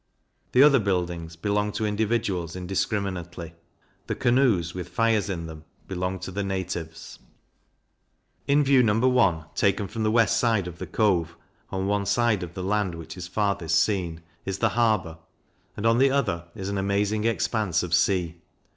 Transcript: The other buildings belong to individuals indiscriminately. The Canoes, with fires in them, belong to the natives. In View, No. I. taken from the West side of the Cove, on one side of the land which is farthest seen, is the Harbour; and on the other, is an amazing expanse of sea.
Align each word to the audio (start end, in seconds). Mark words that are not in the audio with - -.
The 0.53 0.63
other 0.63 0.79
buildings 0.79 1.35
belong 1.35 1.71
to 1.73 1.85
individuals 1.85 2.55
indiscriminately. 2.55 3.53
The 4.07 4.15
Canoes, 4.15 4.73
with 4.73 4.89
fires 4.89 5.29
in 5.29 5.45
them, 5.45 5.63
belong 5.87 6.17
to 6.21 6.31
the 6.31 6.43
natives. 6.43 7.19
In 8.47 8.63
View, 8.63 8.81
No. 8.81 9.19
I. 9.19 9.43
taken 9.53 9.87
from 9.87 10.01
the 10.01 10.09
West 10.09 10.39
side 10.39 10.65
of 10.67 10.79
the 10.79 10.87
Cove, 10.87 11.35
on 11.69 11.85
one 11.85 12.07
side 12.07 12.41
of 12.41 12.55
the 12.55 12.63
land 12.63 12.95
which 12.95 13.15
is 13.15 13.27
farthest 13.27 13.77
seen, 13.79 14.23
is 14.43 14.57
the 14.57 14.69
Harbour; 14.69 15.19
and 15.77 15.85
on 15.85 15.99
the 15.99 16.09
other, 16.09 16.45
is 16.55 16.67
an 16.67 16.79
amazing 16.79 17.25
expanse 17.25 17.83
of 17.83 17.93
sea. 17.93 18.41